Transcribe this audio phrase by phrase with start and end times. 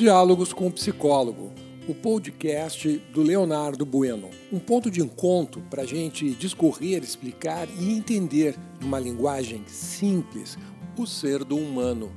[0.00, 1.52] Diálogos com o Psicólogo,
[1.86, 4.30] o podcast do Leonardo Bueno.
[4.50, 10.56] Um ponto de encontro para a gente discorrer, explicar e entender, numa linguagem simples,
[10.96, 12.10] o ser do humano.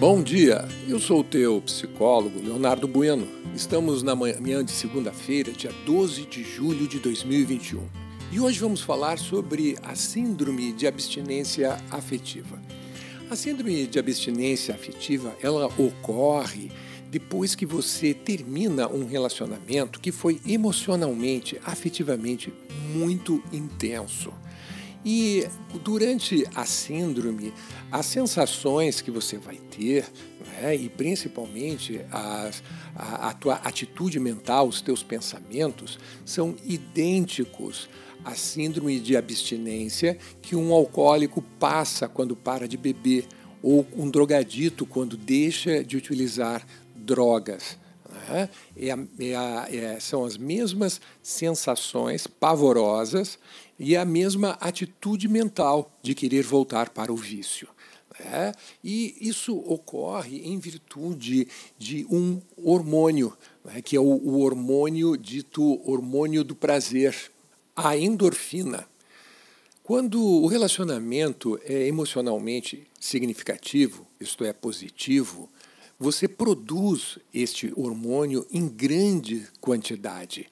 [0.00, 3.28] Bom dia, eu sou o teu psicólogo, Leonardo Bueno.
[3.54, 7.82] Estamos na manhã de segunda-feira, dia 12 de julho de 2021.
[8.32, 12.58] E hoje vamos falar sobre a síndrome de abstinência afetiva.
[13.30, 16.70] A síndrome de abstinência afetiva, ela ocorre
[17.10, 22.50] depois que você termina um relacionamento que foi emocionalmente, afetivamente
[22.94, 24.32] muito intenso.
[25.04, 25.46] E
[25.84, 27.52] durante a síndrome,
[27.92, 30.06] as sensações que você vai ter,
[30.60, 32.50] né, e principalmente a,
[32.94, 37.88] a, a tua atitude mental, os teus pensamentos, são idênticos
[38.24, 43.26] à síndrome de abstinência que um alcoólico passa quando para de beber,
[43.62, 47.78] ou um drogadito quando deixa de utilizar drogas.
[48.28, 48.48] Né?
[48.76, 53.38] É, é, é, são as mesmas sensações pavorosas
[53.78, 57.68] e a mesma atitude mental de querer voltar para o vício.
[58.20, 58.52] Né?
[58.82, 63.80] E isso ocorre em virtude de um hormônio, né?
[63.80, 67.14] que é o, o hormônio dito hormônio do prazer,
[67.76, 68.88] a endorfina.
[69.82, 75.48] Quando o relacionamento é emocionalmente significativo, isto é, positivo,
[75.98, 80.50] você produz este hormônio em grande quantidade.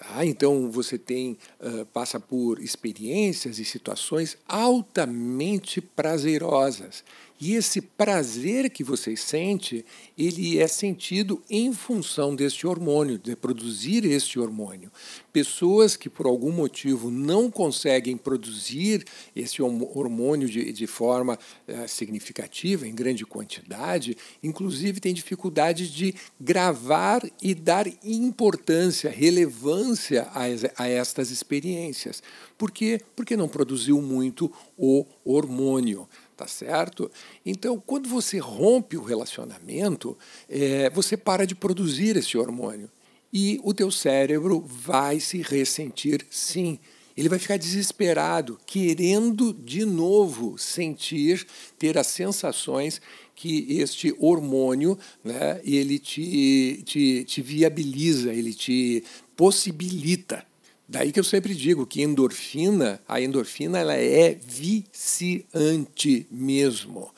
[0.00, 0.24] Tá?
[0.24, 7.04] Então você tem uh, passa por experiências e situações altamente prazerosas
[7.40, 9.82] e esse prazer que você sente,
[10.16, 14.92] ele é sentido em função deste hormônio, de produzir este hormônio.
[15.32, 22.86] Pessoas que por algum motivo não conseguem produzir esse hormônio de, de forma uh, significativa,
[22.86, 30.42] em grande quantidade, inclusive têm dificuldade de gravar e dar importância, relevância a,
[30.76, 32.22] a estas experiências.
[32.58, 33.00] Por quê?
[33.16, 36.06] Porque não produziu muito o hormônio
[36.40, 37.10] tá certo?
[37.44, 40.16] Então, quando você rompe o relacionamento,
[40.48, 42.90] é, você para de produzir esse hormônio
[43.30, 46.78] e o teu cérebro vai se ressentir, sim.
[47.14, 51.46] Ele vai ficar desesperado, querendo de novo sentir,
[51.78, 53.02] ter as sensações
[53.34, 59.04] que este hormônio, né, ele te, te, te viabiliza, ele te
[59.36, 60.46] possibilita.
[60.90, 67.14] Daí que eu sempre digo que endorfina, a endorfina ela é viciante mesmo.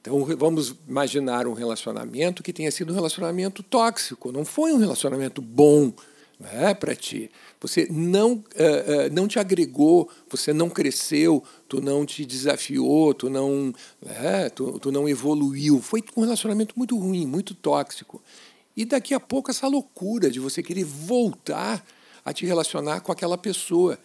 [0.00, 5.42] Então vamos imaginar um relacionamento que tenha sido um relacionamento tóxico, não foi um relacionamento
[5.42, 5.92] bom
[6.38, 7.28] né, para ti.
[7.60, 8.44] Você não, uh, uh,
[9.12, 14.92] não te agregou, você não cresceu, tu não te desafiou, tu não, né, tu, tu
[14.92, 15.82] não evoluiu.
[15.82, 18.22] Foi um relacionamento muito ruim, muito tóxico.
[18.76, 21.84] E daqui a pouco essa loucura de você querer voltar
[22.26, 23.96] a te relacionar com aquela pessoa.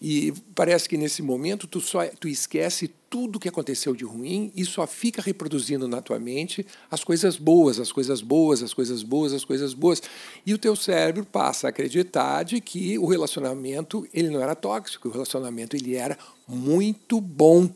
[0.00, 4.64] E parece que nesse momento tu só tu esquece tudo que aconteceu de ruim e
[4.64, 9.32] só fica reproduzindo na tua mente as coisas boas, as coisas boas, as coisas boas,
[9.32, 10.02] as coisas boas.
[10.44, 15.08] E o teu cérebro passa a acreditar de que o relacionamento ele não era tóxico,
[15.08, 17.70] o relacionamento ele era muito bom.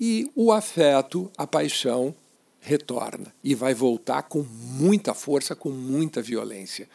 [0.00, 2.14] E o afeto, a paixão
[2.62, 6.88] retorna e vai voltar com muita força, com muita violência.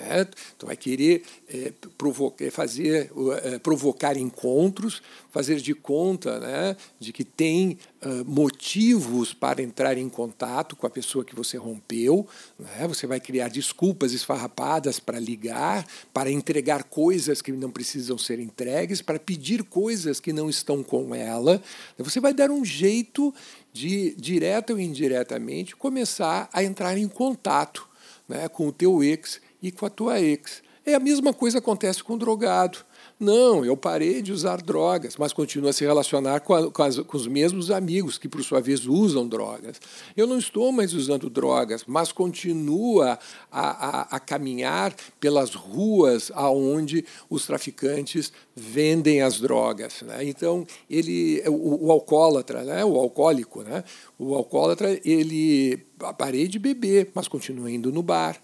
[0.00, 0.26] Né?
[0.58, 3.10] Tu vai querer é, provocar, fazer,
[3.42, 10.08] é, provocar encontros, fazer de conta né, de que tem uh, motivos para entrar em
[10.08, 12.26] contato com a pessoa que você rompeu.
[12.58, 12.86] Né?
[12.86, 19.00] Você vai criar desculpas esfarrapadas para ligar, para entregar coisas que não precisam ser entregues,
[19.00, 21.62] para pedir coisas que não estão com ela.
[21.98, 23.34] Você vai dar um jeito
[23.72, 27.88] de, direta ou indiretamente, começar a entrar em contato
[28.28, 30.62] né, com o teu ex e com a tua ex.
[30.84, 32.78] É a mesma coisa acontece com o drogado.
[33.18, 36.98] Não, eu parei de usar drogas, mas continuo a se relacionar com, a, com, as,
[36.98, 39.80] com, os mesmos amigos que, por sua vez, usam drogas.
[40.16, 43.16] Eu não estou mais usando drogas, mas continuo a,
[43.52, 50.02] a, a caminhar pelas ruas aonde os traficantes vendem as drogas.
[50.02, 50.24] Né?
[50.24, 52.84] Então, ele, o, o alcoólatra, né?
[52.84, 53.84] o alcoólico, né?
[54.18, 55.86] o alcoólatra, ele
[56.18, 58.42] parei de beber, mas continua indo no bar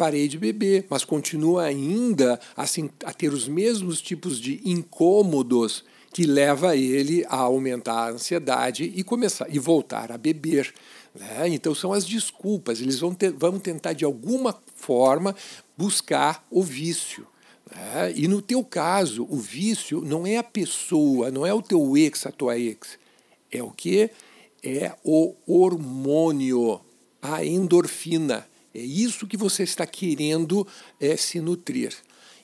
[0.00, 6.24] parei de beber, mas continuo ainda assim, a ter os mesmos tipos de incômodos que
[6.24, 10.72] leva ele a aumentar a ansiedade e começar e voltar a beber.
[11.14, 11.48] Né?
[11.48, 15.36] Então são as desculpas, eles vão, ter, vão tentar de alguma forma
[15.76, 17.26] buscar o vício.
[17.70, 18.14] Né?
[18.16, 22.24] E no teu caso, o vício não é a pessoa, não é o teu ex,
[22.24, 22.98] a tua ex.
[23.52, 24.10] É o que?
[24.62, 26.80] é o hormônio,
[27.20, 28.46] a endorfina.
[28.74, 30.66] É isso que você está querendo
[31.00, 31.94] é, se nutrir.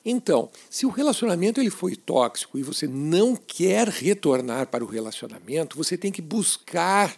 [0.03, 5.75] Então, se o relacionamento ele foi tóxico e você não quer retornar para o relacionamento,
[5.75, 7.17] você tem que buscar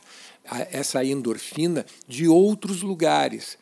[0.72, 3.58] essa endorfina de outros lugares.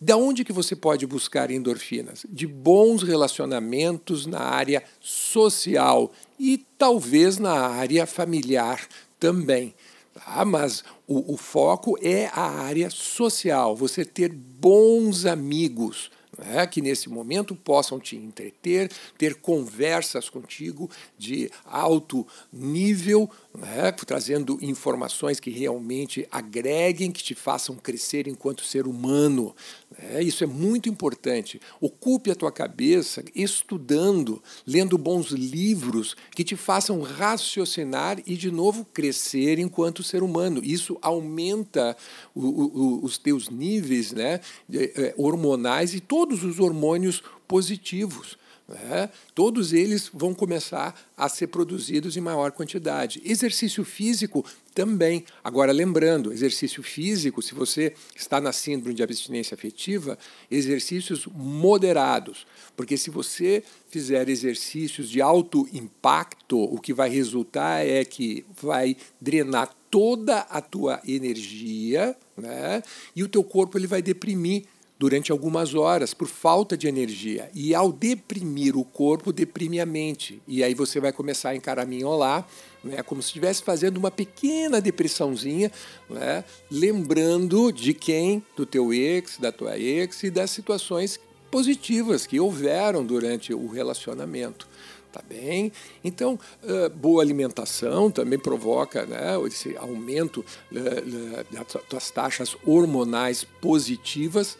[0.00, 2.24] Da onde que você pode buscar endorfinas?
[2.26, 8.80] De bons relacionamentos na área social e talvez na área familiar
[9.18, 9.74] também.
[10.14, 10.44] Tá?
[10.44, 16.10] Mas o, o foco é a área social, você ter bons amigos
[16.40, 24.58] né, que nesse momento possam te entreter, ter conversas contigo de alto nível, né, trazendo
[24.62, 29.54] informações que realmente agreguem, que te façam crescer enquanto ser humano.
[30.02, 30.22] Né?
[30.22, 31.60] Isso é muito importante.
[31.80, 38.84] Ocupe a tua cabeça estudando, lendo bons livros que te façam raciocinar e, de novo,
[38.92, 40.60] crescer enquanto ser humano.
[40.64, 41.96] Isso aumenta
[42.34, 44.40] o, o, os teus níveis né,
[44.72, 48.39] é, hormonais e todos os hormônios positivos.
[48.70, 49.10] Né?
[49.34, 53.20] Todos eles vão começar a ser produzidos em maior quantidade.
[53.24, 55.24] Exercício físico também.
[55.42, 60.16] Agora, lembrando, exercício físico, se você está na síndrome de abstinência afetiva,
[60.48, 62.46] exercícios moderados.
[62.76, 68.96] Porque se você fizer exercícios de alto impacto, o que vai resultar é que vai
[69.20, 72.80] drenar toda a tua energia né?
[73.16, 74.66] e o teu corpo ele vai deprimir
[75.00, 77.50] durante algumas horas por falta de energia.
[77.54, 80.42] E ao deprimir o corpo, deprime a mente.
[80.46, 82.46] E aí você vai começar a encaraminholar,
[82.84, 85.72] né, como se estivesse fazendo uma pequena depressãozinha,
[86.10, 88.44] né, lembrando de quem?
[88.54, 91.18] Do teu ex, da tua ex e das situações
[91.50, 94.68] positivas que houveram durante o relacionamento.
[95.10, 95.72] Tá bem?
[96.04, 104.58] Então, uh, boa alimentação também provoca né, esse aumento uh, uh, das taxas hormonais positivas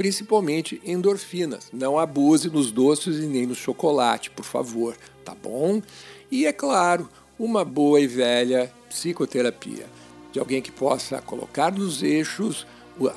[0.00, 1.68] principalmente endorfinas.
[1.70, 5.82] Não abuse nos doces e nem no chocolate, por favor, tá bom?
[6.30, 7.06] E é claro,
[7.38, 9.84] uma boa e velha psicoterapia
[10.32, 12.66] de alguém que possa colocar nos eixos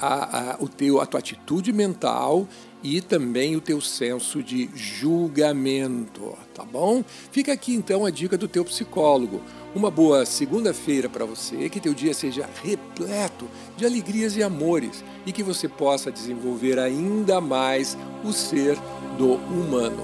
[0.02, 2.46] a, a, o teu, a tua atitude mental
[2.84, 7.04] e também o teu senso de julgamento, tá bom?
[7.32, 9.42] Fica aqui então a dica do teu psicólogo.
[9.74, 15.32] Uma boa segunda-feira para você, que teu dia seja repleto de alegrias e amores e
[15.32, 18.78] que você possa desenvolver ainda mais o ser
[19.18, 20.04] do humano.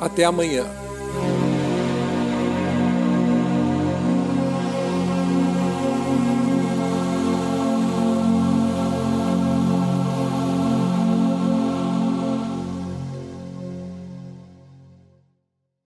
[0.00, 0.66] Até amanhã.